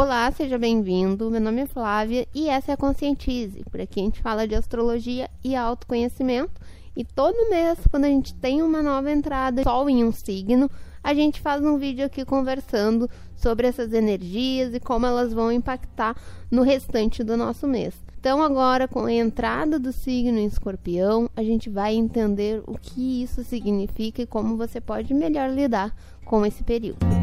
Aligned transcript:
Olá, 0.00 0.30
seja 0.30 0.56
bem-vindo. 0.56 1.28
Meu 1.28 1.40
nome 1.40 1.62
é 1.62 1.66
Flávia 1.66 2.24
e 2.32 2.48
essa 2.48 2.70
é 2.70 2.74
a 2.74 2.76
Conscientize. 2.76 3.64
Por 3.68 3.80
aqui 3.80 3.98
a 3.98 4.04
gente 4.04 4.22
fala 4.22 4.46
de 4.46 4.54
astrologia 4.54 5.28
e 5.42 5.56
autoconhecimento. 5.56 6.60
E 6.96 7.04
todo 7.04 7.50
mês, 7.50 7.80
quando 7.90 8.04
a 8.04 8.08
gente 8.08 8.32
tem 8.32 8.62
uma 8.62 8.80
nova 8.80 9.10
entrada, 9.10 9.64
sol 9.64 9.90
em 9.90 10.04
um 10.04 10.12
signo, 10.12 10.70
a 11.02 11.12
gente 11.12 11.40
faz 11.40 11.64
um 11.64 11.78
vídeo 11.78 12.06
aqui 12.06 12.24
conversando 12.24 13.10
sobre 13.34 13.66
essas 13.66 13.92
energias 13.92 14.72
e 14.72 14.78
como 14.78 15.04
elas 15.04 15.32
vão 15.32 15.50
impactar 15.50 16.14
no 16.48 16.62
restante 16.62 17.24
do 17.24 17.36
nosso 17.36 17.66
mês. 17.66 17.92
Então, 18.20 18.40
agora, 18.40 18.86
com 18.86 19.04
a 19.04 19.12
entrada 19.12 19.80
do 19.80 19.92
signo 19.92 20.38
em 20.38 20.46
escorpião, 20.46 21.28
a 21.34 21.42
gente 21.42 21.68
vai 21.68 21.96
entender 21.96 22.62
o 22.68 22.78
que 22.78 23.24
isso 23.24 23.42
significa 23.42 24.22
e 24.22 24.26
como 24.26 24.56
você 24.56 24.80
pode 24.80 25.12
melhor 25.12 25.50
lidar 25.50 25.92
com 26.24 26.46
esse 26.46 26.62
período. 26.62 27.17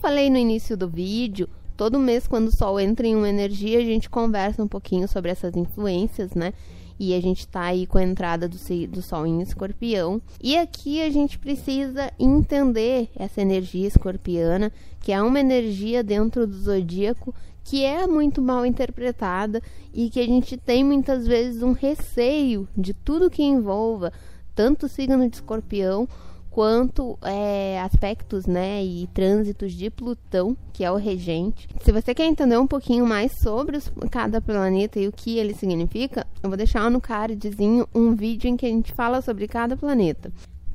Falei 0.00 0.30
no 0.30 0.38
início 0.38 0.76
do 0.76 0.88
vídeo, 0.88 1.48
todo 1.76 1.98
mês 1.98 2.26
quando 2.26 2.48
o 2.48 2.56
Sol 2.56 2.80
entra 2.80 3.06
em 3.06 3.14
uma 3.14 3.28
energia, 3.28 3.78
a 3.78 3.84
gente 3.84 4.08
conversa 4.08 4.62
um 4.62 4.68
pouquinho 4.68 5.06
sobre 5.06 5.30
essas 5.30 5.54
influências, 5.54 6.34
né? 6.34 6.54
E 6.98 7.14
a 7.14 7.20
gente 7.20 7.46
tá 7.46 7.62
aí 7.62 7.86
com 7.86 7.98
a 7.98 8.02
entrada 8.02 8.48
do, 8.48 8.56
do 8.88 9.02
Sol 9.02 9.26
em 9.26 9.40
escorpião. 9.40 10.20
E 10.42 10.56
aqui 10.56 11.02
a 11.02 11.10
gente 11.10 11.38
precisa 11.38 12.12
entender 12.18 13.08
essa 13.14 13.40
energia 13.40 13.86
escorpiana, 13.86 14.72
que 15.00 15.12
é 15.12 15.22
uma 15.22 15.40
energia 15.40 16.02
dentro 16.02 16.46
do 16.46 16.56
zodíaco 16.56 17.34
que 17.62 17.84
é 17.84 18.06
muito 18.06 18.42
mal 18.42 18.64
interpretada 18.64 19.62
e 19.92 20.08
que 20.10 20.18
a 20.20 20.26
gente 20.26 20.56
tem 20.56 20.82
muitas 20.82 21.26
vezes 21.26 21.62
um 21.62 21.72
receio 21.72 22.66
de 22.76 22.92
tudo 22.92 23.30
que 23.30 23.42
envolva 23.42 24.12
tanto 24.54 24.86
o 24.86 24.88
signo 24.88 25.28
de 25.28 25.36
escorpião 25.36 26.08
quanto 26.50 27.16
é, 27.22 27.80
aspectos 27.80 28.46
né, 28.46 28.84
e 28.84 29.06
trânsitos 29.14 29.72
de 29.72 29.88
Plutão, 29.88 30.56
que 30.72 30.84
é 30.84 30.90
o 30.90 30.96
regente. 30.96 31.68
Se 31.82 31.92
você 31.92 32.12
quer 32.12 32.26
entender 32.26 32.58
um 32.58 32.66
pouquinho 32.66 33.06
mais 33.06 33.32
sobre 33.40 33.76
os, 33.76 33.90
cada 34.10 34.40
planeta 34.40 34.98
e 34.98 35.06
o 35.06 35.12
que 35.12 35.38
ele 35.38 35.54
significa, 35.54 36.26
eu 36.42 36.50
vou 36.50 36.56
deixar 36.56 36.90
no 36.90 37.00
cardzinho 37.00 37.88
um 37.94 38.14
vídeo 38.14 38.48
em 38.48 38.56
que 38.56 38.66
a 38.66 38.70
gente 38.70 38.92
fala 38.92 39.22
sobre 39.22 39.46
cada 39.46 39.76
planeta. 39.76 40.32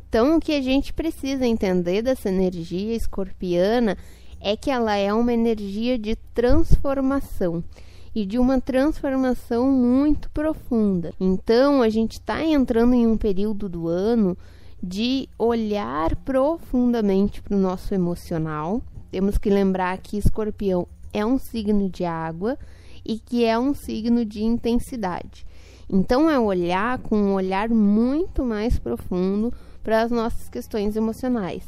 Então, 0.08 0.38
o 0.38 0.39
que 0.39 0.53
a 0.53 0.61
gente 0.61 0.94
precisa 0.94 1.45
entender 1.45 2.02
dessa 2.02 2.30
energia 2.30 2.95
escorpiana 2.95 3.97
é 4.39 4.55
que 4.55 4.71
ela 4.71 4.95
é 4.95 5.14
uma 5.14 5.33
energia 5.33 5.99
de 5.99 6.16
transformação 6.33 7.64
e 8.14 8.25
de 8.25 8.39
uma 8.39 8.61
transformação 8.61 9.69
muito 9.69 10.30
profunda. 10.30 11.14
Então, 11.19 11.81
a 11.81 11.89
gente 11.89 12.14
está 12.14 12.42
entrando 12.45 12.94
em 12.94 13.05
um 13.05 13.17
período 13.17 13.67
do 13.67 13.89
ano 13.89 14.38
de 14.81 15.27
olhar 15.37 16.15
profundamente 16.17 17.41
para 17.41 17.55
o 17.55 17.59
nosso 17.59 17.93
emocional. 17.93 18.81
Temos 19.11 19.37
que 19.37 19.49
lembrar 19.49 19.97
que 19.97 20.17
Escorpião 20.17 20.87
é 21.13 21.25
um 21.25 21.37
signo 21.37 21.89
de 21.89 22.05
água 22.05 22.57
e 23.03 23.19
que 23.19 23.45
é 23.45 23.57
um 23.57 23.73
signo 23.73 24.25
de 24.25 24.43
intensidade. 24.43 25.45
Então, 25.89 26.29
é 26.29 26.39
olhar 26.39 26.97
com 26.99 27.15
um 27.15 27.33
olhar 27.33 27.69
muito 27.69 28.43
mais 28.43 28.79
profundo 28.79 29.53
para 29.83 30.01
as 30.01 30.11
nossas 30.11 30.49
questões 30.49 30.95
emocionais. 30.95 31.63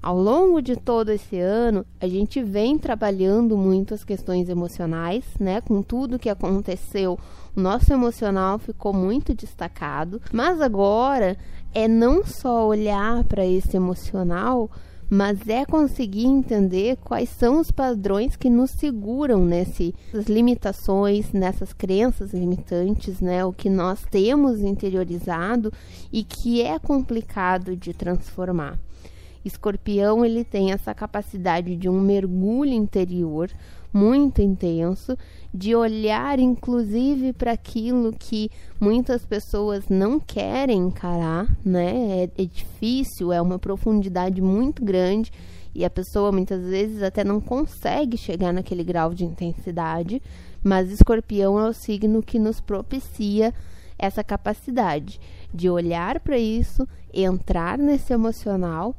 Ao 0.00 0.16
longo 0.16 0.62
de 0.62 0.76
todo 0.76 1.10
esse 1.10 1.38
ano, 1.38 1.84
a 2.00 2.06
gente 2.06 2.40
vem 2.40 2.78
trabalhando 2.78 3.56
muito 3.56 3.92
as 3.92 4.04
questões 4.04 4.48
emocionais, 4.48 5.24
né? 5.40 5.60
Com 5.60 5.82
tudo 5.82 6.20
que 6.20 6.30
aconteceu, 6.30 7.18
o 7.56 7.60
nosso 7.60 7.92
emocional 7.92 8.58
ficou 8.60 8.92
muito 8.92 9.34
destacado. 9.34 10.22
Mas 10.32 10.60
agora 10.60 11.36
é 11.74 11.86
não 11.86 12.24
só 12.24 12.66
olhar 12.66 13.24
para 13.24 13.44
esse 13.46 13.76
emocional, 13.76 14.70
mas 15.10 15.48
é 15.48 15.64
conseguir 15.64 16.26
entender 16.26 16.96
quais 16.96 17.30
são 17.30 17.60
os 17.60 17.70
padrões 17.70 18.36
que 18.36 18.50
nos 18.50 18.70
seguram 18.70 19.44
nessas 19.44 19.92
limitações, 20.28 21.32
nessas 21.32 21.72
crenças 21.72 22.34
limitantes, 22.34 23.20
né? 23.20 23.44
O 23.44 23.52
que 23.52 23.70
nós 23.70 24.04
temos 24.10 24.60
interiorizado 24.60 25.72
e 26.12 26.22
que 26.22 26.60
é 26.60 26.78
complicado 26.78 27.74
de 27.74 27.94
transformar. 27.94 28.78
Escorpião 29.44 30.24
ele 30.24 30.44
tem 30.44 30.72
essa 30.72 30.94
capacidade 30.94 31.74
de 31.74 31.88
um 31.88 32.00
mergulho 32.00 32.72
interior 32.72 33.50
muito 33.92 34.42
intenso, 34.42 35.16
de 35.52 35.74
olhar 35.74 36.38
inclusive 36.38 37.32
para 37.32 37.52
aquilo 37.52 38.12
que 38.12 38.50
muitas 38.80 39.24
pessoas 39.24 39.88
não 39.88 40.20
querem 40.20 40.78
encarar, 40.78 41.46
né? 41.64 42.24
É, 42.36 42.42
é 42.42 42.44
difícil, 42.44 43.32
é 43.32 43.40
uma 43.40 43.58
profundidade 43.58 44.40
muito 44.40 44.84
grande 44.84 45.32
e 45.74 45.84
a 45.84 45.90
pessoa 45.90 46.32
muitas 46.32 46.64
vezes 46.64 47.02
até 47.02 47.24
não 47.24 47.40
consegue 47.40 48.16
chegar 48.16 48.52
naquele 48.52 48.84
grau 48.84 49.14
de 49.14 49.24
intensidade, 49.24 50.20
mas 50.62 50.90
Escorpião 50.90 51.58
é 51.58 51.68
o 51.68 51.72
signo 51.72 52.22
que 52.22 52.38
nos 52.38 52.60
propicia 52.60 53.54
essa 53.98 54.22
capacidade 54.22 55.20
de 55.52 55.68
olhar 55.68 56.20
para 56.20 56.38
isso, 56.38 56.86
entrar 57.12 57.78
nesse 57.78 58.12
emocional 58.12 58.94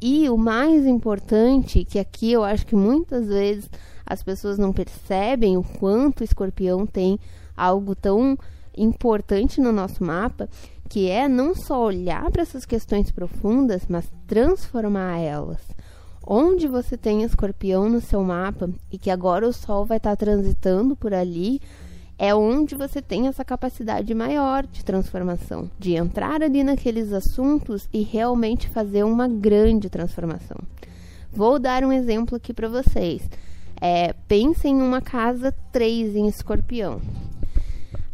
e 0.00 0.28
o 0.28 0.36
mais 0.36 0.84
importante, 0.84 1.84
que 1.84 1.98
aqui 1.98 2.32
eu 2.32 2.42
acho 2.42 2.66
que 2.66 2.74
muitas 2.74 3.28
vezes 3.28 3.70
as 4.06 4.22
pessoas 4.22 4.58
não 4.58 4.72
percebem 4.72 5.56
o 5.56 5.62
quanto 5.62 6.20
o 6.20 6.24
escorpião 6.24 6.86
tem 6.86 7.18
algo 7.56 7.94
tão 7.94 8.38
importante 8.76 9.60
no 9.60 9.72
nosso 9.72 10.02
mapa, 10.04 10.48
que 10.88 11.08
é 11.08 11.28
não 11.28 11.54
só 11.54 11.82
olhar 11.84 12.30
para 12.30 12.42
essas 12.42 12.64
questões 12.64 13.10
profundas, 13.10 13.82
mas 13.88 14.10
transformar 14.26 15.18
elas. 15.18 15.60
Onde 16.26 16.68
você 16.68 16.96
tem 16.96 17.22
escorpião 17.22 17.88
no 17.88 18.00
seu 18.00 18.22
mapa 18.22 18.70
e 18.90 18.98
que 18.98 19.10
agora 19.10 19.48
o 19.48 19.52
sol 19.52 19.84
vai 19.84 19.96
estar 19.96 20.10
tá 20.10 20.16
transitando 20.16 20.94
por 20.94 21.12
ali, 21.12 21.60
é 22.18 22.34
onde 22.34 22.76
você 22.76 23.02
tem 23.02 23.26
essa 23.26 23.44
capacidade 23.44 24.14
maior 24.14 24.64
de 24.64 24.84
transformação, 24.84 25.68
de 25.78 25.94
entrar 25.94 26.40
ali 26.42 26.62
naqueles 26.62 27.12
assuntos 27.12 27.88
e 27.92 28.02
realmente 28.02 28.68
fazer 28.68 29.02
uma 29.02 29.26
grande 29.26 29.90
transformação. 29.90 30.56
Vou 31.32 31.58
dar 31.58 31.82
um 31.82 31.92
exemplo 31.92 32.36
aqui 32.36 32.52
para 32.52 32.68
vocês. 32.68 33.28
É, 33.84 34.12
pensem 34.28 34.78
em 34.78 34.80
uma 34.80 35.00
casa 35.00 35.52
3 35.72 36.14
em 36.14 36.28
escorpião. 36.28 37.02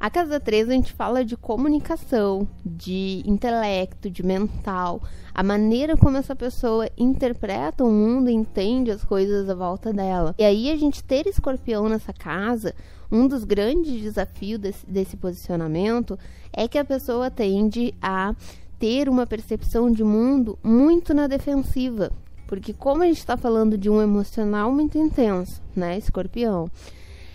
A 0.00 0.08
casa 0.08 0.40
3 0.40 0.70
a 0.70 0.72
gente 0.72 0.94
fala 0.94 1.22
de 1.22 1.36
comunicação, 1.36 2.48
de 2.64 3.22
intelecto, 3.26 4.08
de 4.08 4.24
mental, 4.24 5.02
a 5.34 5.42
maneira 5.42 5.94
como 5.94 6.16
essa 6.16 6.34
pessoa 6.34 6.88
interpreta 6.96 7.84
o 7.84 7.90
mundo, 7.90 8.30
entende 8.30 8.90
as 8.90 9.04
coisas 9.04 9.50
à 9.50 9.54
volta 9.54 9.92
dela. 9.92 10.34
E 10.38 10.42
aí 10.42 10.70
a 10.70 10.76
gente 10.76 11.04
ter 11.04 11.26
escorpião 11.26 11.86
nessa 11.86 12.14
casa, 12.14 12.74
um 13.12 13.28
dos 13.28 13.44
grandes 13.44 14.00
desafios 14.00 14.58
desse, 14.58 14.86
desse 14.86 15.18
posicionamento 15.18 16.18
é 16.50 16.66
que 16.66 16.78
a 16.78 16.84
pessoa 16.84 17.30
tende 17.30 17.92
a 18.00 18.34
ter 18.78 19.06
uma 19.06 19.26
percepção 19.26 19.90
de 19.90 20.02
mundo 20.02 20.58
muito 20.62 21.12
na 21.12 21.26
defensiva. 21.26 22.10
Porque 22.48 22.72
como 22.72 23.02
a 23.02 23.06
gente 23.06 23.18
está 23.18 23.36
falando 23.36 23.76
de 23.76 23.90
um 23.90 24.00
emocional 24.00 24.72
muito 24.72 24.96
intenso, 24.96 25.62
né, 25.76 25.98
escorpião, 25.98 26.68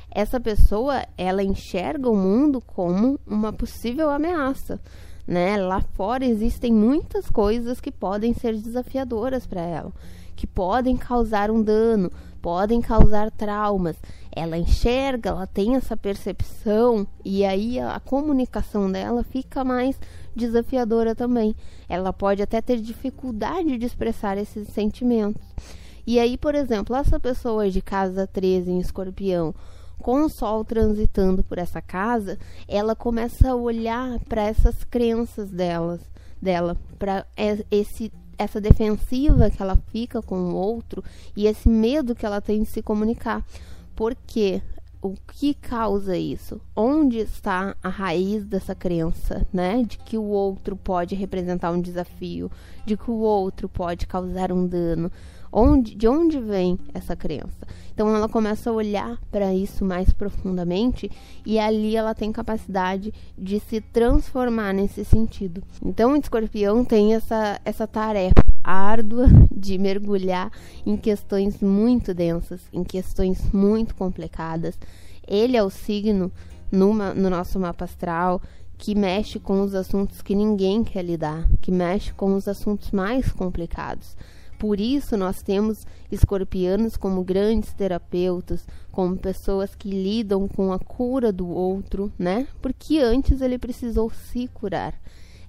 essa 0.09 0.39
pessoa 0.39 1.05
ela 1.15 1.43
enxerga 1.43 2.09
o 2.09 2.15
mundo 2.15 2.59
como 2.59 3.19
uma 3.25 3.53
possível 3.53 4.09
ameaça. 4.09 4.81
Né? 5.25 5.55
Lá 5.55 5.81
fora 5.81 6.25
existem 6.25 6.73
muitas 6.73 7.29
coisas 7.29 7.79
que 7.79 7.91
podem 7.91 8.33
ser 8.33 8.57
desafiadoras 8.57 9.45
para 9.45 9.61
ela, 9.61 9.93
que 10.35 10.47
podem 10.47 10.97
causar 10.97 11.49
um 11.51 11.61
dano, 11.61 12.11
podem 12.41 12.81
causar 12.81 13.31
traumas. 13.31 13.95
Ela 14.35 14.57
enxerga, 14.57 15.29
ela 15.29 15.47
tem 15.47 15.75
essa 15.75 15.95
percepção 15.95 17.07
e 17.23 17.45
aí 17.45 17.79
a, 17.79 17.99
comunicação 17.99 18.91
dela 18.91 19.23
fica 19.23 19.63
mais 19.63 19.97
desafiadora 20.35 21.15
também. 21.15 21.55
Ela 21.87 22.11
pode 22.11 22.41
até 22.41 22.61
ter 22.61 22.81
dificuldade 22.81 23.77
de 23.77 23.85
expressar 23.85 24.37
esses 24.37 24.67
sentimentos. 24.69 25.41
E 26.05 26.19
aí, 26.19 26.37
por 26.37 26.53
exemplo, 26.53 26.95
essa 26.95 27.19
pessoa 27.19 27.69
de 27.69 27.81
casa 27.81 28.27
13 28.27 28.71
em 28.71 28.79
escorpião 28.79 29.55
com 29.99 30.25
o 30.25 30.29
sol 30.29 30.65
transitando 30.65 31.45
por 31.45 31.57
essa 31.57 31.81
casa, 31.81 32.37
ela 32.67 32.93
começa 32.93 33.49
a 33.49 33.55
olhar 33.55 34.19
para 34.27 34.41
essas 34.41 34.83
crenças 34.83 35.49
delas, 35.49 36.01
dela, 36.41 36.75
para 36.99 37.25
esse 37.71 38.11
essa 38.37 38.59
defensiva 38.59 39.49
que 39.49 39.61
ela 39.61 39.81
fica 39.91 40.21
com 40.21 40.35
o 40.35 40.55
outro 40.55 41.03
e 41.35 41.47
esse 41.47 41.67
medo 41.69 42.15
que 42.15 42.25
ela 42.25 42.41
tem 42.41 42.63
de 42.63 42.69
se 42.69 42.81
comunicar. 42.81 43.45
Porque 43.95 44.61
o 45.01 45.15
que 45.33 45.53
causa 45.53 46.17
isso? 46.17 46.61
Onde 46.75 47.19
está 47.19 47.75
a 47.83 47.89
raiz 47.89 48.45
dessa 48.45 48.73
crença, 48.73 49.45
né? 49.51 49.83
De 49.83 49.97
que 49.97 50.17
o 50.17 50.23
outro 50.23 50.77
pode 50.77 51.13
representar 51.13 51.71
um 51.71 51.81
desafio, 51.81 52.49
de 52.85 52.95
que 52.95 53.11
o 53.11 53.19
outro 53.19 53.67
pode 53.67 54.07
causar 54.07 54.51
um 54.51 54.65
dano. 54.65 55.11
Onde, 55.55 55.93
de 55.93 56.07
onde 56.07 56.39
vem 56.39 56.79
essa 56.95 57.15
crença? 57.15 57.67
Então 57.93 58.15
ela 58.15 58.27
começa 58.27 58.71
a 58.71 58.73
olhar 58.73 59.21
para 59.31 59.53
isso 59.53 59.85
mais 59.85 60.11
profundamente 60.11 61.11
e 61.45 61.59
ali 61.59 61.95
ela 61.95 62.15
tem 62.15 62.31
capacidade 62.31 63.13
de 63.37 63.59
se 63.59 63.79
transformar 63.79 64.73
nesse 64.73 65.05
sentido. 65.05 65.63
Então 65.85 66.13
o 66.13 66.15
escorpião 66.15 66.83
tem 66.83 67.13
essa, 67.13 67.61
essa 67.63 67.85
tarefa 67.85 68.43
árdua 68.63 69.27
de 69.55 69.77
mergulhar 69.77 70.51
em 70.83 70.97
questões 70.97 71.61
muito 71.61 72.15
densas, 72.15 72.61
em 72.73 72.83
questões 72.83 73.51
muito 73.51 73.93
complicadas. 73.93 74.75
Ele 75.27 75.55
é 75.55 75.61
o 75.61 75.69
signo 75.69 76.31
no, 76.71 76.93
no 76.95 77.29
nosso 77.29 77.59
mapa 77.59 77.85
astral 77.85 78.41
que 78.75 78.95
mexe 78.95 79.39
com 79.39 79.61
os 79.61 79.75
assuntos 79.75 80.23
que 80.23 80.33
ninguém 80.33 80.83
quer 80.83 81.03
lidar, 81.03 81.47
que 81.61 81.71
mexe 81.71 82.11
com 82.11 82.33
os 82.33 82.47
assuntos 82.47 82.89
mais 82.89 83.31
complicados. 83.31 84.17
Por 84.57 84.79
isso, 84.79 85.17
nós 85.17 85.41
temos 85.41 85.85
escorpianos 86.11 86.95
como 86.95 87.23
grandes 87.23 87.73
terapeutas, 87.73 88.65
como 88.91 89.17
pessoas 89.17 89.75
que 89.75 89.89
lidam 89.89 90.47
com 90.47 90.71
a 90.71 90.79
cura 90.79 91.31
do 91.31 91.47
outro, 91.47 92.11
né? 92.17 92.47
Porque 92.61 92.99
antes 92.99 93.41
ele 93.41 93.57
precisou 93.57 94.09
se 94.09 94.47
curar. 94.53 94.93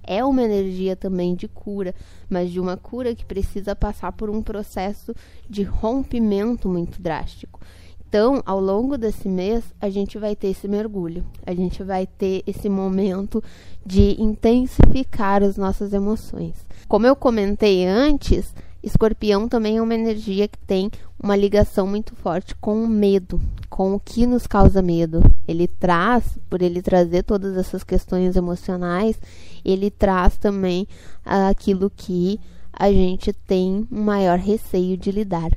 É 0.03 0.23
uma 0.23 0.43
energia 0.43 0.95
também 0.95 1.33
de 1.33 1.47
cura, 1.47 1.95
mas 2.29 2.51
de 2.51 2.59
uma 2.59 2.77
cura 2.77 3.15
que 3.15 3.25
precisa 3.25 3.75
passar 3.75 4.11
por 4.11 4.29
um 4.29 4.41
processo 4.41 5.15
de 5.49 5.63
rompimento 5.63 6.69
muito 6.69 7.01
drástico. 7.01 7.59
Então, 8.07 8.41
ao 8.45 8.61
longo 8.61 8.97
desse 8.97 9.27
mês, 9.27 9.63
a 9.81 9.89
gente 9.89 10.17
vai 10.17 10.35
ter 10.35 10.47
esse 10.47 10.67
mergulho, 10.67 11.25
a 11.45 11.53
gente 11.53 11.83
vai 11.83 12.07
ter 12.07 12.43
esse 12.47 12.69
momento 12.69 13.43
de 13.85 14.15
intensificar 14.21 15.43
as 15.43 15.57
nossas 15.57 15.91
emoções. 15.91 16.53
Como 16.87 17.05
eu 17.05 17.15
comentei 17.15 17.85
antes, 17.85 18.53
Escorpião 18.85 19.49
também 19.49 19.77
é 19.77 19.81
uma 19.81 19.95
energia 19.95 20.47
que 20.47 20.59
tem 20.59 20.91
uma 21.21 21.35
ligação 21.35 21.87
muito 21.87 22.15
forte 22.15 22.53
com 22.55 22.83
o 22.83 22.87
medo, 22.87 23.41
com 23.67 23.95
o 23.95 23.99
que 23.99 24.27
nos 24.27 24.45
causa 24.45 24.79
medo. 24.79 25.23
Ele 25.47 25.67
traz, 25.67 26.37
por 26.47 26.61
ele 26.61 26.83
trazer 26.83 27.23
todas 27.23 27.57
essas 27.57 27.83
questões 27.83 28.35
emocionais, 28.35 29.17
ele 29.65 29.89
traz 29.89 30.37
também 30.37 30.87
aquilo 31.25 31.89
que 31.89 32.39
a 32.71 32.91
gente 32.91 33.33
tem 33.33 33.87
um 33.91 34.03
maior 34.03 34.37
receio 34.37 34.95
de 34.95 35.11
lidar. 35.11 35.51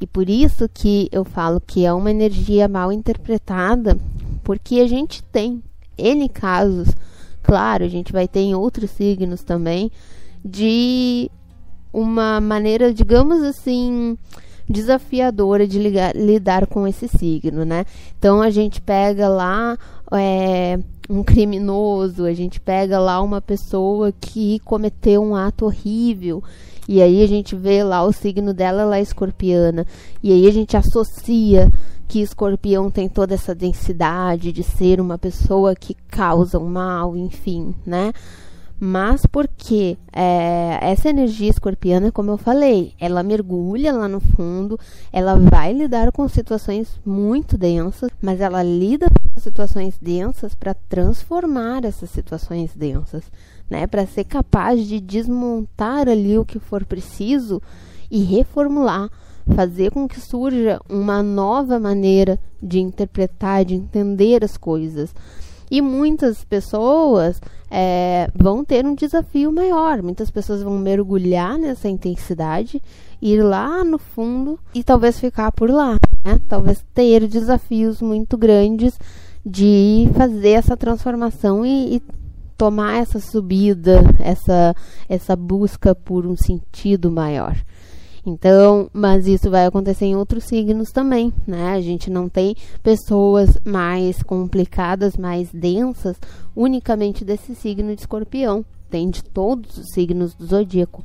E 0.00 0.06
por 0.06 0.28
isso 0.28 0.68
que 0.68 1.08
eu 1.12 1.24
falo 1.24 1.60
que 1.60 1.86
é 1.86 1.92
uma 1.92 2.10
energia 2.10 2.66
mal 2.66 2.90
interpretada, 2.90 3.96
porque 4.42 4.80
a 4.80 4.88
gente 4.88 5.22
tem 5.22 5.62
N 5.96 6.28
casos, 6.28 6.88
claro, 7.44 7.84
a 7.84 7.88
gente 7.88 8.12
vai 8.12 8.26
ter 8.26 8.40
em 8.40 8.56
outros 8.56 8.90
signos 8.90 9.44
também, 9.44 9.92
de 10.44 11.30
uma 11.92 12.40
maneira, 12.40 12.92
digamos 12.92 13.42
assim, 13.42 14.16
desafiadora 14.68 15.66
de 15.66 15.78
ligar, 15.78 16.14
lidar 16.14 16.66
com 16.66 16.86
esse 16.86 17.08
signo, 17.08 17.64
né? 17.64 17.84
Então 18.18 18.40
a 18.40 18.50
gente 18.50 18.80
pega 18.80 19.28
lá 19.28 19.78
é, 20.12 20.78
um 21.08 21.22
criminoso, 21.22 22.24
a 22.24 22.32
gente 22.32 22.60
pega 22.60 22.98
lá 22.98 23.20
uma 23.20 23.40
pessoa 23.40 24.12
que 24.12 24.58
cometeu 24.60 25.22
um 25.22 25.36
ato 25.36 25.66
horrível 25.66 26.42
e 26.88 27.00
aí 27.00 27.22
a 27.22 27.26
gente 27.28 27.54
vê 27.54 27.84
lá 27.84 28.02
o 28.02 28.12
signo 28.12 28.52
dela, 28.52 28.82
ela 28.82 28.98
é 28.98 29.02
escorpiana. 29.02 29.86
E 30.22 30.32
aí 30.32 30.46
a 30.46 30.50
gente 30.50 30.76
associa 30.76 31.70
que 32.08 32.20
escorpião 32.20 32.90
tem 32.90 33.08
toda 33.08 33.34
essa 33.34 33.54
densidade 33.54 34.52
de 34.52 34.62
ser 34.62 35.00
uma 35.00 35.16
pessoa 35.16 35.74
que 35.74 35.94
causa 36.08 36.58
o 36.58 36.64
um 36.64 36.68
mal, 36.68 37.16
enfim, 37.16 37.74
né? 37.86 38.12
Mas 38.78 39.24
porque 39.26 39.96
é, 40.12 40.78
essa 40.82 41.08
energia 41.08 41.50
escorpiana, 41.50 42.10
como 42.10 42.32
eu 42.32 42.38
falei, 42.38 42.94
ela 42.98 43.22
mergulha 43.22 43.92
lá 43.92 44.08
no 44.08 44.20
fundo, 44.20 44.78
ela 45.12 45.36
vai 45.36 45.72
lidar 45.72 46.10
com 46.10 46.28
situações 46.28 47.00
muito 47.04 47.56
densas, 47.56 48.10
mas 48.20 48.40
ela 48.40 48.62
lida 48.62 49.06
com 49.08 49.40
situações 49.40 49.96
densas 50.02 50.54
para 50.54 50.74
transformar 50.74 51.84
essas 51.84 52.10
situações 52.10 52.74
densas 52.74 53.24
né, 53.72 53.86
para 53.86 54.06
ser 54.06 54.24
capaz 54.24 54.86
de 54.86 55.00
desmontar 55.00 56.06
ali 56.06 56.36
o 56.36 56.44
que 56.44 56.58
for 56.58 56.84
preciso 56.84 57.60
e 58.10 58.22
reformular, 58.22 59.10
fazer 59.56 59.90
com 59.90 60.06
que 60.06 60.20
surja 60.20 60.78
uma 60.90 61.22
nova 61.22 61.80
maneira 61.80 62.38
de 62.62 62.78
interpretar, 62.80 63.64
de 63.64 63.74
entender 63.74 64.44
as 64.44 64.58
coisas. 64.58 65.14
E 65.72 65.80
muitas 65.80 66.44
pessoas 66.44 67.40
é, 67.70 68.28
vão 68.34 68.62
ter 68.62 68.84
um 68.84 68.94
desafio 68.94 69.50
maior. 69.50 70.02
Muitas 70.02 70.30
pessoas 70.30 70.62
vão 70.62 70.76
mergulhar 70.76 71.56
nessa 71.56 71.88
intensidade, 71.88 72.78
ir 73.22 73.42
lá 73.42 73.82
no 73.82 73.96
fundo 73.96 74.60
e 74.74 74.84
talvez 74.84 75.18
ficar 75.18 75.50
por 75.50 75.70
lá. 75.70 75.96
Né? 76.22 76.38
Talvez 76.46 76.84
ter 76.92 77.26
desafios 77.26 78.02
muito 78.02 78.36
grandes 78.36 78.98
de 79.46 80.10
fazer 80.14 80.50
essa 80.50 80.76
transformação 80.76 81.64
e, 81.64 81.96
e 81.96 82.02
tomar 82.54 82.98
essa 82.98 83.18
subida, 83.18 84.02
essa, 84.20 84.76
essa 85.08 85.34
busca 85.34 85.94
por 85.94 86.26
um 86.26 86.36
sentido 86.36 87.10
maior. 87.10 87.56
Então, 88.24 88.88
mas 88.92 89.26
isso 89.26 89.50
vai 89.50 89.66
acontecer 89.66 90.06
em 90.06 90.14
outros 90.16 90.44
signos 90.44 90.90
também, 90.90 91.32
né? 91.46 91.72
A 91.72 91.80
gente 91.80 92.08
não 92.08 92.28
tem 92.28 92.54
pessoas 92.82 93.58
mais 93.64 94.22
complicadas, 94.22 95.16
mais 95.16 95.48
densas, 95.52 96.16
unicamente 96.54 97.24
desse 97.24 97.54
signo 97.54 97.94
de 97.94 98.02
escorpião. 98.02 98.64
Tem 98.88 99.10
de 99.10 99.24
todos 99.24 99.76
os 99.76 99.86
signos 99.92 100.34
do 100.34 100.46
zodíaco. 100.46 101.02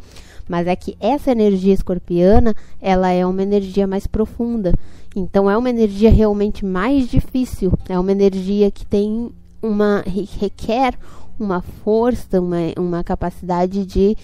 Mas 0.48 0.68
é 0.68 0.76
que 0.76 0.96
essa 1.00 1.32
energia 1.32 1.74
escorpiana, 1.74 2.56
ela 2.80 3.10
é 3.10 3.26
uma 3.26 3.42
energia 3.42 3.88
mais 3.88 4.06
profunda. 4.06 4.74
Então, 5.16 5.50
é 5.50 5.58
uma 5.58 5.70
energia 5.70 6.12
realmente 6.12 6.64
mais 6.64 7.10
difícil. 7.10 7.74
É 7.90 8.00
uma 8.00 8.12
energia 8.12 8.70
que 8.70 8.86
tem 8.86 9.32
uma 9.62 10.04
requer 10.06 10.94
uma 11.40 11.62
força, 11.62 12.42
uma, 12.42 12.58
uma 12.78 13.04
capacidade 13.04 13.86
de 13.86 14.18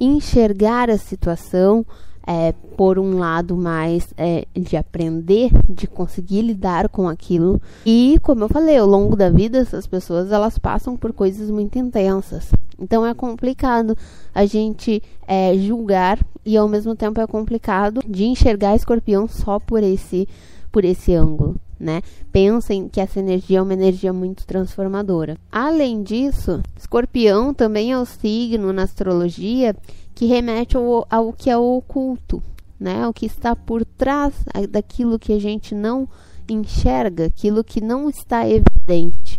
enxergar 0.00 0.90
a 0.90 0.98
situação 0.98 1.86
é, 2.26 2.52
por 2.76 2.98
um 2.98 3.18
lado 3.18 3.56
mais 3.56 4.12
é, 4.16 4.46
de 4.54 4.76
aprender, 4.76 5.50
de 5.68 5.86
conseguir 5.86 6.42
lidar 6.42 6.88
com 6.88 7.08
aquilo. 7.08 7.60
E 7.84 8.18
como 8.22 8.44
eu 8.44 8.48
falei, 8.48 8.76
ao 8.76 8.86
longo 8.86 9.14
da 9.14 9.30
vida 9.30 9.58
essas 9.58 9.86
pessoas 9.86 10.32
elas 10.32 10.58
passam 10.58 10.96
por 10.96 11.12
coisas 11.12 11.50
muito 11.50 11.78
intensas. 11.78 12.50
Então 12.78 13.06
é 13.06 13.14
complicado 13.14 13.96
a 14.34 14.44
gente 14.44 15.02
é, 15.26 15.56
julgar 15.56 16.18
e 16.44 16.56
ao 16.56 16.68
mesmo 16.68 16.94
tempo 16.94 17.20
é 17.20 17.26
complicado 17.26 18.00
de 18.06 18.24
enxergar 18.24 18.76
escorpião 18.76 19.26
só 19.28 19.58
por 19.58 19.82
esse 19.82 20.28
por 20.70 20.84
esse 20.84 21.14
ângulo 21.14 21.56
né? 21.78 22.02
Pensem 22.32 22.88
que 22.88 23.00
essa 23.00 23.18
energia 23.18 23.58
é 23.58 23.62
uma 23.62 23.74
energia 23.74 24.12
muito 24.12 24.46
transformadora. 24.46 25.36
Além 25.50 26.02
disso, 26.02 26.62
Escorpião 26.76 27.52
também 27.52 27.92
é 27.92 27.98
o 27.98 28.06
signo 28.06 28.72
na 28.72 28.82
astrologia 28.82 29.74
que 30.14 30.26
remete 30.26 30.76
ao, 30.76 31.06
ao 31.10 31.32
que 31.32 31.50
é 31.50 31.56
o 31.56 31.76
oculto, 31.76 32.42
né? 32.80 33.06
O 33.06 33.12
que 33.12 33.26
está 33.26 33.54
por 33.54 33.84
trás 33.84 34.34
daquilo 34.70 35.18
que 35.18 35.32
a 35.32 35.38
gente 35.38 35.74
não 35.74 36.08
enxerga, 36.48 37.26
aquilo 37.26 37.64
que 37.64 37.80
não 37.80 38.08
está 38.08 38.48
evidente. 38.48 39.38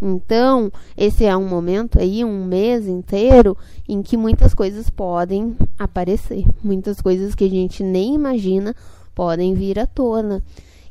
Então, 0.00 0.70
esse 0.96 1.24
é 1.24 1.36
um 1.36 1.48
momento 1.48 1.98
aí, 1.98 2.24
um 2.24 2.44
mês 2.44 2.86
inteiro, 2.86 3.56
em 3.88 4.02
que 4.02 4.16
muitas 4.16 4.52
coisas 4.52 4.90
podem 4.90 5.56
aparecer, 5.78 6.44
muitas 6.62 7.00
coisas 7.00 7.34
que 7.34 7.44
a 7.44 7.48
gente 7.48 7.82
nem 7.82 8.14
imagina 8.14 8.74
podem 9.14 9.54
vir 9.54 9.78
à 9.78 9.86
tona 9.86 10.42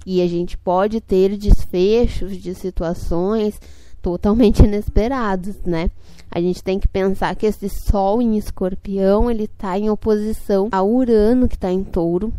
e 0.06 0.22
a 0.22 0.28
gente 0.28 0.58
pode 0.58 1.00
ter 1.02 1.36
desfechos 1.38 2.38
de 2.38 2.54
situações 2.54 3.60
totalmente 4.02 4.62
inesperados, 4.66 5.56
né? 5.66 5.90
A 6.30 6.42
gente 6.42 6.64
tem 6.64 6.80
que 6.80 6.88
pensar 6.88 7.36
que 7.36 7.46
esse 7.46 7.70
Sol 7.70 8.22
em 8.22 8.38
Escorpião 8.38 9.30
ele 9.30 9.44
está 9.44 9.78
em 9.78 9.90
oposição 9.90 10.70
a 10.72 10.84
Urano 10.84 11.48
que 11.48 11.56
está 11.56 11.72
em 11.72 11.84
Touro 11.84 12.34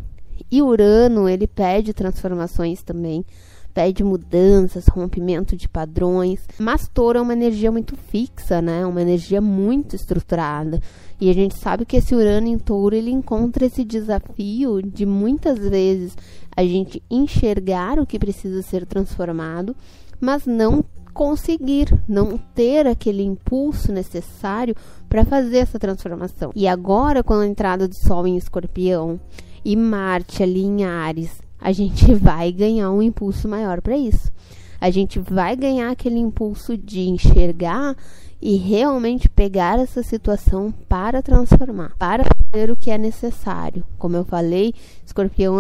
e 0.50 0.60
Urano 0.60 1.28
ele 1.28 1.46
pede 1.46 1.94
transformações 1.94 2.82
também 2.82 3.24
pede 3.74 4.04
mudanças, 4.04 4.86
rompimento 4.86 5.56
de 5.56 5.68
padrões. 5.68 6.46
Mas 6.58 6.88
touro 6.88 7.18
é 7.18 7.22
uma 7.22 7.32
energia 7.32 7.72
muito 7.72 7.96
fixa, 7.96 8.62
né? 8.62 8.86
Uma 8.86 9.02
energia 9.02 9.40
muito 9.40 9.96
estruturada. 9.96 10.80
E 11.20 11.28
a 11.28 11.34
gente 11.34 11.58
sabe 11.58 11.84
que 11.84 11.96
esse 11.96 12.14
Urano 12.14 12.46
em 12.46 12.58
touro, 12.58 12.94
ele 12.94 13.10
encontra 13.10 13.66
esse 13.66 13.84
desafio 13.84 14.80
de 14.80 15.04
muitas 15.04 15.58
vezes 15.58 16.16
a 16.56 16.62
gente 16.62 17.02
enxergar 17.10 17.98
o 17.98 18.06
que 18.06 18.18
precisa 18.18 18.62
ser 18.62 18.86
transformado, 18.86 19.74
mas 20.20 20.46
não 20.46 20.84
conseguir, 21.12 21.86
não 22.08 22.36
ter 22.36 22.86
aquele 22.86 23.22
impulso 23.22 23.92
necessário 23.92 24.74
para 25.08 25.24
fazer 25.24 25.58
essa 25.58 25.78
transformação. 25.78 26.50
E 26.54 26.66
agora, 26.66 27.22
com 27.22 27.34
a 27.34 27.46
entrada 27.46 27.86
do 27.86 27.94
Sol 27.94 28.26
em 28.26 28.36
Escorpião 28.36 29.20
e 29.64 29.76
Marte 29.76 30.42
ali 30.42 30.62
em 30.62 30.84
Ares, 30.84 31.40
a 31.64 31.72
gente 31.72 32.12
vai 32.14 32.52
ganhar 32.52 32.90
um 32.90 33.00
impulso 33.00 33.48
maior 33.48 33.80
para 33.80 33.96
isso. 33.96 34.30
A 34.78 34.90
gente 34.90 35.18
vai 35.18 35.56
ganhar 35.56 35.90
aquele 35.90 36.18
impulso 36.18 36.76
de 36.76 37.08
enxergar 37.08 37.96
e 38.42 38.56
realmente 38.56 39.30
pegar 39.30 39.78
essa 39.78 40.02
situação 40.02 40.70
para 40.86 41.22
transformar, 41.22 41.96
para 41.98 42.24
fazer 42.24 42.70
o 42.70 42.76
que 42.76 42.90
é 42.90 42.98
necessário. 42.98 43.82
Como 43.98 44.14
eu 44.14 44.26
falei, 44.26 44.74
escorpião 45.06 45.56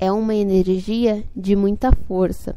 é 0.00 0.10
uma 0.10 0.34
energia 0.34 1.22
de 1.36 1.54
muita 1.54 1.92
força. 2.08 2.56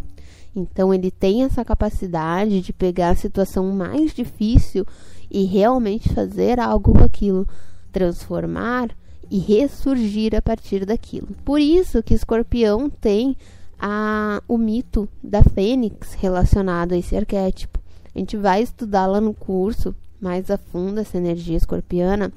Então 0.56 0.94
ele 0.94 1.12
tem 1.12 1.44
essa 1.44 1.66
capacidade 1.66 2.62
de 2.62 2.72
pegar 2.72 3.10
a 3.10 3.16
situação 3.16 3.70
mais 3.74 4.14
difícil 4.14 4.86
e 5.30 5.44
realmente 5.44 6.14
fazer 6.14 6.62
algo 6.62 6.94
com 6.94 7.04
aquilo, 7.04 7.46
transformar 7.92 8.96
e 9.30 9.40
ressurgir 9.40 10.36
a 10.36 10.42
partir 10.42 10.86
daquilo. 10.86 11.28
Por 11.44 11.60
isso 11.60 12.04
que 12.04 12.14
Escorpião 12.14 12.90
tem 12.90 13.36
a, 13.80 14.42
o 14.48 14.58
mito 14.58 15.08
da 15.24 15.44
Fênix 15.44 16.14
relacionado 16.14 16.94
a 16.94 16.98
esse 16.98 17.16
arquétipo. 17.16 17.80
A 18.14 18.20
gente 18.20 18.38
vai 18.38 18.62
estudar 18.62 19.08
lá 19.08 19.20
no 19.20 19.34
curso 19.34 19.94
mais 20.20 20.50
a 20.50 20.58
fundo 20.58 21.00
essa 21.00 21.18
energia 21.18 21.58
escorpiana, 21.58 22.32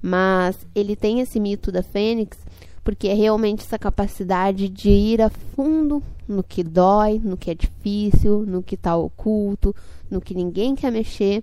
mas 0.00 0.56
ele 0.74 0.94
tem 0.94 1.20
esse 1.20 1.40
mito 1.40 1.72
da 1.72 1.82
Fênix 1.82 2.38
porque 2.84 3.08
é 3.08 3.14
realmente 3.14 3.64
essa 3.64 3.78
capacidade 3.78 4.68
de 4.68 4.90
ir 4.90 5.22
a 5.22 5.30
fundo 5.30 6.02
no 6.28 6.42
que 6.42 6.62
dói, 6.62 7.18
no 7.18 7.36
que 7.36 7.50
é 7.50 7.54
difícil, 7.54 8.44
no 8.46 8.62
que 8.62 8.74
está 8.74 8.94
oculto, 8.94 9.74
no 10.10 10.20
que 10.20 10.34
ninguém 10.34 10.74
quer 10.74 10.92
mexer 10.92 11.42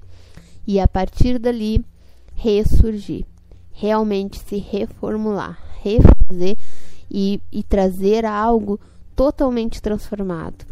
e 0.68 0.80
a 0.80 0.88
partir 0.88 1.40
dali 1.40 1.84
ressurgir, 2.36 3.26
realmente 3.82 4.38
se 4.38 4.58
reformular, 4.58 5.58
refazer 5.82 6.56
e, 7.10 7.42
e 7.52 7.64
trazer 7.64 8.26
algo 8.26 8.80
totalmente 9.16 9.82
transformado. 9.82 10.68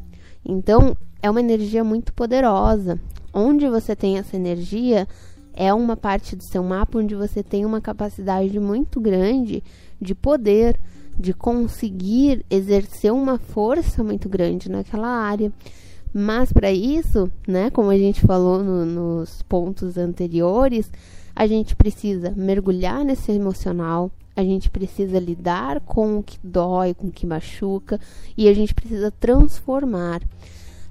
Então, 0.45 0.95
é 1.19 1.27
uma 1.27 1.39
energia 1.39 1.83
muito 1.83 2.13
poderosa. 2.13 2.99
Onde 3.33 3.67
você 3.67 3.95
tem 3.95 4.19
essa 4.19 4.35
energia 4.35 5.07
é 5.55 5.73
uma 5.73 5.97
parte 5.97 6.35
do 6.35 6.43
seu 6.43 6.61
mapa 6.61 6.99
onde 6.99 7.15
você 7.15 7.41
tem 7.41 7.65
uma 7.65 7.81
capacidade 7.81 8.59
muito 8.59 9.01
grande 9.01 9.63
de 9.99 10.13
poder, 10.13 10.79
de 11.17 11.33
conseguir 11.33 12.45
exercer 12.47 13.11
uma 13.11 13.39
força 13.39 14.03
muito 14.03 14.29
grande 14.29 14.69
naquela 14.69 15.07
área. 15.07 15.51
Mas 16.13 16.53
para 16.53 16.71
isso, 16.71 17.29
né, 17.47 17.71
como 17.71 17.89
a 17.89 17.97
gente 17.97 18.21
falou 18.21 18.63
no, 18.63 18.85
nos 18.85 19.41
pontos 19.41 19.97
anteriores, 19.97 20.91
a 21.39 21.47
gente 21.47 21.73
precisa 21.73 22.33
mergulhar 22.35 23.05
nesse 23.05 23.31
emocional, 23.31 24.11
a 24.35 24.43
gente 24.43 24.69
precisa 24.69 25.17
lidar 25.17 25.79
com 25.79 26.17
o 26.17 26.23
que 26.23 26.37
dói, 26.43 26.93
com 26.93 27.07
o 27.07 27.11
que 27.11 27.25
machuca 27.25 27.97
e 28.37 28.49
a 28.49 28.53
gente 28.53 28.73
precisa 28.73 29.09
transformar. 29.09 30.21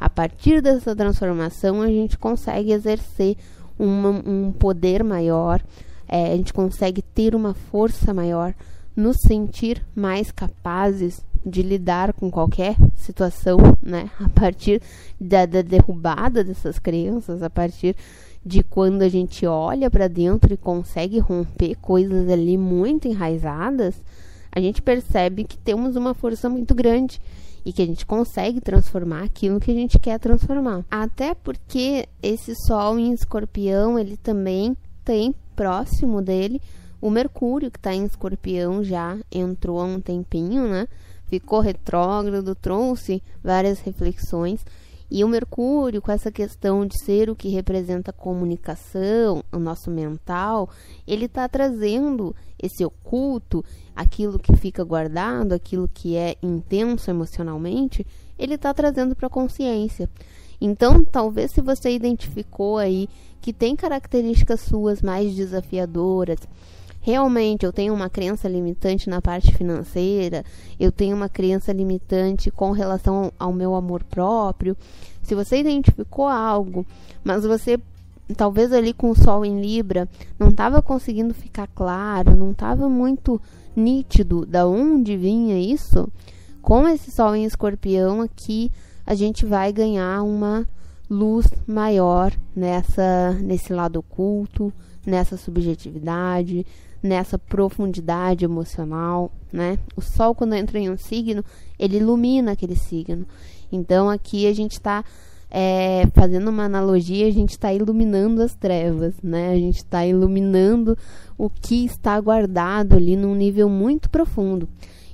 A 0.01 0.09
partir 0.09 0.63
dessa 0.63 0.97
transformação, 0.97 1.83
a 1.83 1.89
gente 1.89 2.17
consegue 2.17 2.73
exercer 2.73 3.37
uma, 3.79 4.09
um 4.09 4.51
poder 4.51 5.05
maior, 5.05 5.63
é, 6.09 6.33
a 6.33 6.37
gente 6.39 6.55
consegue 6.55 7.03
ter 7.03 7.35
uma 7.35 7.53
força 7.53 8.15
maior, 8.15 8.55
nos 8.97 9.19
sentir 9.19 9.85
mais 9.95 10.31
capazes 10.31 11.23
de 11.45 11.61
lidar 11.61 12.15
com 12.15 12.31
qualquer 12.31 12.75
situação, 12.97 13.59
né? 13.83 14.11
A 14.19 14.31
partir 14.31 14.81
da, 15.21 15.45
da 15.45 15.61
derrubada 15.61 16.43
dessas 16.43 16.79
crenças, 16.79 17.43
a 17.43 17.51
partir 17.51 17.95
de 18.45 18.63
quando 18.63 19.03
a 19.03 19.09
gente 19.09 19.47
olha 19.47 19.91
para 19.91 20.09
dentro 20.09 20.53
e 20.53 20.57
consegue 20.57 21.19
romper 21.19 21.77
coisas 21.77 22.29
ali 22.29 22.57
muito 22.57 23.09
enraizadas, 23.09 23.95
a 24.51 24.61
gente 24.61 24.81
percebe 24.81 25.45
que 25.45 25.59
temos 25.59 25.97
uma 25.97 26.15
força 26.15 26.49
muito 26.49 26.75
grande 26.75 27.21
e 27.65 27.73
que 27.73 27.83
a 27.83 27.87
gente 27.87 28.07
consegue 28.07 28.61
transformar 28.61 29.25
aquilo 29.25 29.61
que 29.61 29.71
a 29.71 29.75
gente 29.75 29.99
quer 29.99 30.19
transformar. 30.19 30.85
Até 30.91 31.35
porque 31.35 32.09
esse 32.23 32.55
sol 32.67 32.99
em 32.99 33.13
escorpião, 33.13 33.99
ele 33.99 34.17
também 34.17 34.77
tem 35.05 35.35
próximo 35.55 36.23
dele 36.23 36.61
o 37.01 37.11
Mercúrio, 37.11 37.71
que 37.71 37.79
está 37.79 37.95
em 37.95 38.05
escorpião 38.05 38.83
já 38.83 39.17
entrou 39.31 39.81
há 39.81 39.85
um 39.85 40.01
tempinho, 40.01 40.69
né? 40.69 40.89
Ficou 41.27 41.61
retrógrado, 41.61 42.55
trouxe 42.55 43.23
várias 43.43 43.79
reflexões. 43.81 44.65
E 45.11 45.25
o 45.25 45.29
Mercúrio, 45.29 46.03
com 46.03 46.13
essa 46.13 46.31
questão 46.31 46.87
de 46.87 47.03
ser 47.03 47.31
o 47.31 47.37
que 47.37 47.49
representa 47.49 48.11
a 48.11 48.15
comunicação, 48.15 49.43
o 49.51 49.59
nosso 49.59 49.91
mental, 49.91 50.69
ele 51.07 51.25
está 51.25 51.49
trazendo 51.49 52.37
esse 52.59 52.85
oculto, 52.85 53.65
aquilo 53.97 54.39
que 54.39 54.55
fica 54.55 54.85
guardado, 54.85 55.53
aquilo 55.53 55.89
que 55.89 56.15
é 56.15 56.37
intenso 56.43 57.11
emocionalmente, 57.11 58.07
ele 58.39 58.55
está 58.55 58.75
trazendo 58.75 59.17
para 59.17 59.29
a 59.29 59.31
consciência. 59.31 60.11
Então, 60.61 61.05
talvez 61.05 61.53
se 61.53 61.63
você 61.63 61.91
identificou 61.91 62.77
aí 62.77 63.09
que 63.41 63.53
tem 63.53 63.77
características 63.77 64.61
suas 64.61 65.01
mais 65.01 65.35
desafiadoras, 65.35 66.41
realmente 67.01 67.65
eu 67.65 67.73
tenho 67.73 67.95
uma 67.95 68.09
crença 68.09 68.49
limitante 68.49 69.09
na 69.09 69.21
parte 69.21 69.55
financeira, 69.55 70.45
eu 70.79 70.93
tenho 70.93 71.17
uma 71.17 71.29
crença 71.29 71.73
limitante 71.73 72.51
com 72.51 72.71
relação 72.71 73.33
ao 73.39 73.53
meu 73.53 73.75
amor 73.75 74.05
próprio. 74.05 74.77
Se 75.23 75.35
você 75.35 75.61
identificou 75.61 76.27
algo, 76.27 76.87
mas 77.25 77.45
você 77.45 77.79
talvez 78.37 78.73
ali 78.73 78.93
com 78.93 79.11
o 79.11 79.17
sol 79.17 79.45
em 79.45 79.61
Libra 79.61 80.09
não 80.39 80.49
estava 80.49 80.83
conseguindo 80.83 81.33
ficar 81.33 81.67
claro, 81.69 82.37
não 82.37 82.51
estava 82.51 82.89
muito 82.89 83.41
nítido 83.75 84.45
da 84.45 84.67
onde 84.67 85.17
vinha 85.17 85.59
isso, 85.59 86.09
com 86.61 86.87
esse 86.87 87.11
sol 87.11 87.35
em 87.35 87.45
Escorpião 87.45 88.21
aqui 88.21 88.71
a 89.07 89.15
gente 89.15 89.47
vai 89.47 89.73
ganhar 89.73 90.23
uma 90.23 90.67
luz 91.09 91.47
maior 91.67 92.33
nessa 92.55 93.33
nesse 93.41 93.73
lado 93.73 93.99
oculto, 93.99 94.73
nessa 95.07 95.37
subjetividade, 95.37 96.67
nessa 97.03 97.39
profundidade 97.39 98.45
emocional, 98.45 99.33
né? 99.53 99.79
O 99.97 100.01
sol 100.01 100.35
quando 100.35 100.55
entra 100.55 100.79
em 100.79 100.91
um 100.91 100.97
signo, 100.97 101.45
ele 101.79 101.99
ilumina 101.99 102.53
aquele 102.53 102.77
signo. 102.77 103.27
Então 103.71 104.11
aqui 104.11 104.47
a 104.47 104.53
gente 104.53 104.73
está 104.73 105.05
é, 105.51 106.07
fazendo 106.15 106.49
uma 106.49 106.65
analogia, 106.65 107.27
a 107.27 107.33
gente 107.33 107.51
está 107.51 107.73
iluminando 107.73 108.43
as 108.43 108.55
trevas, 108.55 109.15
né? 109.23 109.51
A 109.51 109.57
gente 109.57 109.79
está 109.79 110.07
iluminando 110.07 110.97
o 111.37 111.49
que 111.49 111.85
está 111.85 112.21
guardado 112.21 112.95
ali 112.95 113.17
num 113.17 113.35
nível 113.35 113.69
muito 113.69 114.11
profundo. 114.11 114.69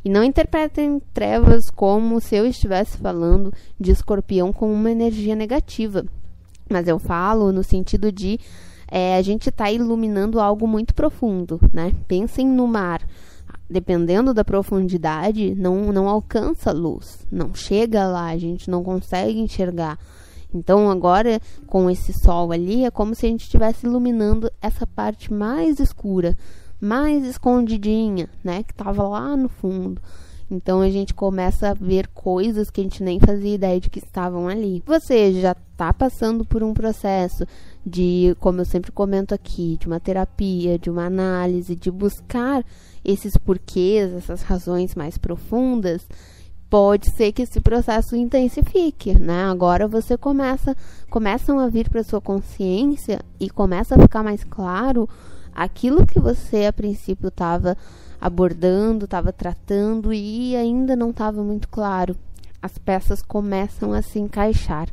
E 0.04 0.10
não 0.10 0.22
interpretem 0.22 1.00
trevas 1.14 1.70
como 1.70 2.20
se 2.20 2.36
eu 2.36 2.46
estivesse 2.46 2.98
falando 2.98 3.52
de 3.80 3.90
escorpião 3.90 4.52
com 4.52 4.70
uma 4.70 4.90
energia 4.90 5.34
negativa. 5.34 6.04
Mas 6.70 6.86
eu 6.86 6.98
falo 6.98 7.52
no 7.52 7.62
sentido 7.62 8.12
de 8.12 8.38
é, 8.86 9.16
a 9.16 9.22
gente 9.22 9.48
está 9.48 9.70
iluminando 9.70 10.38
algo 10.38 10.68
muito 10.68 10.94
profundo, 10.94 11.58
né? 11.72 11.94
Pensem 12.06 12.46
no 12.46 12.66
mar. 12.66 13.02
Dependendo 13.68 14.34
da 14.34 14.44
profundidade, 14.44 15.54
não, 15.54 15.90
não 15.90 16.06
alcança 16.06 16.70
luz, 16.70 17.26
não 17.32 17.54
chega 17.54 18.06
lá, 18.06 18.26
a 18.26 18.36
gente 18.36 18.70
não 18.70 18.84
consegue 18.84 19.40
enxergar. 19.40 19.98
Então, 20.54 20.88
agora, 20.88 21.40
com 21.66 21.90
esse 21.90 22.12
sol 22.12 22.52
ali, 22.52 22.84
é 22.84 22.90
como 22.90 23.14
se 23.14 23.26
a 23.26 23.28
gente 23.28 23.42
estivesse 23.42 23.86
iluminando 23.86 24.50
essa 24.60 24.86
parte 24.86 25.32
mais 25.32 25.80
escura, 25.80 26.36
mais 26.84 27.24
escondidinha, 27.24 28.28
né? 28.42 28.62
Que 28.62 28.72
estava 28.72 29.06
lá 29.08 29.36
no 29.36 29.48
fundo. 29.48 30.00
Então 30.50 30.80
a 30.80 30.90
gente 30.90 31.14
começa 31.14 31.70
a 31.70 31.74
ver 31.74 32.06
coisas 32.08 32.70
que 32.70 32.80
a 32.80 32.84
gente 32.84 33.02
nem 33.02 33.18
fazia 33.18 33.54
ideia 33.54 33.80
de 33.80 33.88
que 33.88 33.98
estavam 33.98 34.46
ali. 34.46 34.82
Você 34.86 35.32
já 35.40 35.56
está 35.72 35.92
passando 35.92 36.44
por 36.44 36.62
um 36.62 36.74
processo 36.74 37.46
de, 37.84 38.36
como 38.38 38.60
eu 38.60 38.64
sempre 38.64 38.92
comento 38.92 39.34
aqui, 39.34 39.76
de 39.80 39.86
uma 39.86 39.98
terapia, 39.98 40.78
de 40.78 40.90
uma 40.90 41.06
análise, 41.06 41.74
de 41.74 41.90
buscar 41.90 42.64
esses 43.04 43.36
porquês, 43.36 44.12
essas 44.12 44.42
razões 44.42 44.94
mais 44.94 45.18
profundas, 45.18 46.06
pode 46.70 47.10
ser 47.16 47.32
que 47.32 47.42
esse 47.42 47.60
processo 47.60 48.16
intensifique, 48.16 49.18
né? 49.18 49.44
Agora 49.44 49.86
você 49.86 50.16
começa, 50.16 50.76
começam 51.10 51.58
a 51.58 51.68
vir 51.68 51.88
para 51.88 52.02
sua 52.02 52.20
consciência 52.20 53.20
e 53.38 53.48
começa 53.48 53.94
a 53.94 53.98
ficar 53.98 54.22
mais 54.22 54.44
claro 54.44 55.08
aquilo 55.54 56.06
que 56.06 56.18
você 56.18 56.66
a 56.66 56.72
princípio 56.72 57.28
estava 57.28 57.76
abordando, 58.20 59.04
estava 59.04 59.32
tratando 59.32 60.12
e 60.12 60.56
ainda 60.56 60.96
não 60.96 61.10
estava 61.10 61.42
muito 61.42 61.68
claro. 61.68 62.16
As 62.60 62.78
peças 62.78 63.22
começam 63.22 63.92
a 63.92 64.02
se 64.02 64.18
encaixar 64.18 64.88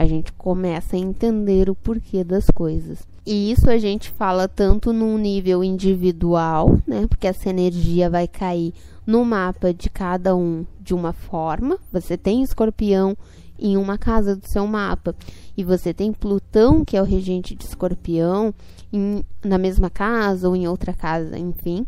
a 0.00 0.06
gente 0.06 0.32
começa 0.32 0.96
a 0.96 0.98
entender 0.98 1.68
o 1.68 1.74
porquê 1.74 2.24
das 2.24 2.46
coisas. 2.46 3.06
E 3.26 3.52
isso 3.52 3.68
a 3.68 3.76
gente 3.76 4.08
fala 4.08 4.48
tanto 4.48 4.94
num 4.94 5.18
nível 5.18 5.62
individual, 5.62 6.78
né? 6.86 7.06
Porque 7.06 7.26
essa 7.26 7.50
energia 7.50 8.08
vai 8.08 8.26
cair 8.26 8.72
no 9.06 9.24
mapa 9.26 9.74
de 9.74 9.90
cada 9.90 10.34
um 10.34 10.64
de 10.80 10.94
uma 10.94 11.12
forma. 11.12 11.78
Você 11.92 12.16
tem 12.16 12.42
escorpião 12.42 13.14
em 13.60 13.76
uma 13.76 13.98
casa 13.98 14.34
do 14.34 14.48
seu 14.48 14.66
mapa 14.66 15.14
e 15.56 15.62
você 15.62 15.92
tem 15.92 16.12
Plutão, 16.12 16.84
que 16.84 16.96
é 16.96 17.02
o 17.02 17.04
regente 17.04 17.54
de 17.54 17.64
escorpião, 17.64 18.54
em, 18.92 19.22
na 19.44 19.58
mesma 19.58 19.90
casa 19.90 20.48
ou 20.48 20.56
em 20.56 20.66
outra 20.66 20.92
casa, 20.92 21.38
enfim. 21.38 21.86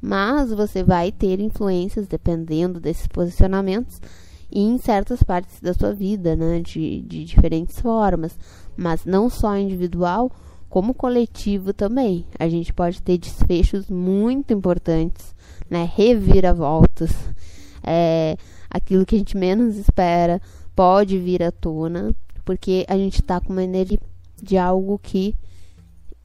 Mas 0.00 0.50
você 0.50 0.82
vai 0.82 1.12
ter 1.12 1.38
influências 1.38 2.06
dependendo 2.06 2.80
desses 2.80 3.06
posicionamentos 3.06 4.00
em 4.50 4.76
certas 4.78 5.22
partes 5.22 5.60
da 5.60 5.72
sua 5.72 5.92
vida, 5.92 6.34
né, 6.34 6.60
de, 6.60 7.02
de 7.02 7.24
diferentes 7.24 7.78
formas, 7.80 8.36
mas 8.76 9.04
não 9.04 9.30
só 9.30 9.56
individual, 9.56 10.30
como 10.68 10.94
coletivo 10.94 11.72
também. 11.72 12.26
A 12.38 12.48
gente 12.48 12.72
pode 12.72 13.02
ter 13.02 13.18
desfechos 13.18 13.88
muito 13.88 14.52
importantes, 14.52 15.34
né, 15.70 15.88
reviravoltas, 15.94 17.10
é, 17.82 18.36
aquilo 18.70 19.04
que 19.04 19.14
a 19.14 19.18
gente 19.18 19.36
menos 19.36 19.76
espera 19.76 20.40
pode 20.74 21.18
vir 21.18 21.42
à 21.42 21.50
tona, 21.50 22.14
porque 22.44 22.84
a 22.88 22.96
gente 22.96 23.20
está 23.20 23.40
com 23.40 23.52
uma 23.52 23.62
energia 23.62 24.00
de 24.42 24.58
algo 24.58 24.98
que 24.98 25.34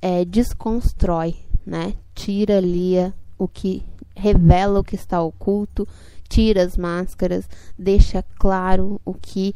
é, 0.01 0.25
desconstrói, 0.25 1.35
né, 1.65 1.93
tira 2.15 2.57
ali 2.57 2.95
o 3.37 3.47
que 3.47 3.83
revela 4.15 4.79
o 4.79 4.83
que 4.83 4.95
está 4.95 5.21
oculto, 5.21 5.87
tira 6.27 6.63
as 6.63 6.75
máscaras, 6.75 7.47
deixa 7.77 8.23
claro 8.37 8.99
o 9.05 9.13
que 9.13 9.53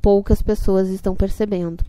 poucas 0.00 0.40
pessoas 0.40 0.88
estão 0.88 1.14
percebendo. 1.14 1.84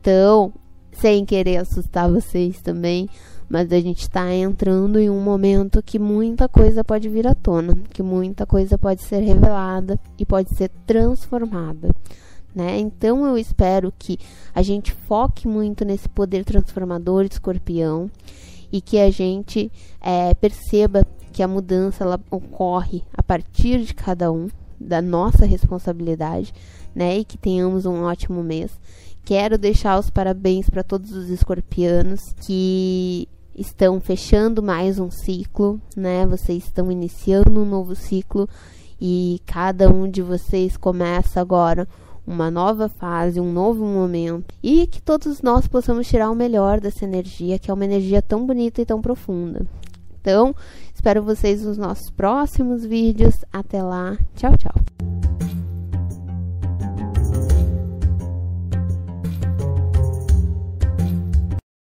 Então, 0.00 0.52
sem 0.92 1.24
querer 1.24 1.58
assustar 1.58 2.10
vocês 2.10 2.60
também, 2.60 3.08
mas 3.52 3.70
a 3.70 3.78
gente 3.78 4.00
está 4.00 4.34
entrando 4.34 4.98
em 4.98 5.10
um 5.10 5.20
momento 5.20 5.82
que 5.82 5.98
muita 5.98 6.48
coisa 6.48 6.82
pode 6.82 7.06
vir 7.10 7.26
à 7.26 7.34
tona, 7.34 7.76
que 7.92 8.02
muita 8.02 8.46
coisa 8.46 8.78
pode 8.78 9.02
ser 9.02 9.20
revelada 9.20 10.00
e 10.18 10.24
pode 10.24 10.56
ser 10.56 10.70
transformada. 10.86 11.94
Né? 12.54 12.78
Então 12.78 13.26
eu 13.26 13.36
espero 13.36 13.92
que 13.98 14.18
a 14.54 14.62
gente 14.62 14.90
foque 14.90 15.46
muito 15.46 15.84
nesse 15.84 16.08
poder 16.08 16.46
transformador 16.46 17.28
de 17.28 17.34
escorpião 17.34 18.10
e 18.72 18.80
que 18.80 18.98
a 18.98 19.10
gente 19.10 19.70
é, 20.00 20.32
perceba 20.32 21.06
que 21.30 21.42
a 21.42 21.48
mudança 21.48 22.04
ela 22.04 22.18
ocorre 22.30 23.02
a 23.12 23.22
partir 23.22 23.82
de 23.84 23.92
cada 23.92 24.32
um, 24.32 24.48
da 24.80 25.02
nossa 25.02 25.44
responsabilidade, 25.44 26.54
né? 26.94 27.18
E 27.18 27.24
que 27.24 27.36
tenhamos 27.36 27.84
um 27.84 28.02
ótimo 28.04 28.42
mês. 28.42 28.70
Quero 29.24 29.58
deixar 29.58 29.98
os 29.98 30.08
parabéns 30.08 30.70
para 30.70 30.82
todos 30.82 31.12
os 31.12 31.28
escorpianos 31.28 32.18
que 32.44 33.28
estão 33.54 34.00
fechando 34.00 34.62
mais 34.62 34.98
um 34.98 35.10
ciclo, 35.10 35.80
né? 35.96 36.26
Vocês 36.26 36.64
estão 36.64 36.90
iniciando 36.90 37.60
um 37.60 37.64
novo 37.64 37.94
ciclo 37.94 38.48
e 39.00 39.40
cada 39.46 39.90
um 39.90 40.08
de 40.08 40.22
vocês 40.22 40.76
começa 40.76 41.40
agora 41.40 41.88
uma 42.26 42.50
nova 42.50 42.88
fase, 42.88 43.40
um 43.40 43.52
novo 43.52 43.84
momento 43.84 44.54
e 44.62 44.86
que 44.86 45.02
todos 45.02 45.42
nós 45.42 45.66
possamos 45.66 46.06
tirar 46.06 46.30
o 46.30 46.36
melhor 46.36 46.80
dessa 46.80 47.04
energia, 47.04 47.58
que 47.58 47.70
é 47.70 47.74
uma 47.74 47.84
energia 47.84 48.22
tão 48.22 48.46
bonita 48.46 48.80
e 48.80 48.86
tão 48.86 49.00
profunda. 49.00 49.66
Então, 50.20 50.54
espero 50.94 51.22
vocês 51.22 51.64
nos 51.64 51.76
nossos 51.76 52.08
próximos 52.10 52.84
vídeos. 52.84 53.44
Até 53.52 53.82
lá. 53.82 54.16
Tchau, 54.36 54.56
tchau. 54.56 55.51